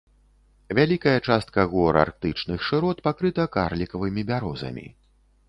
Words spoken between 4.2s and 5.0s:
бярозамі.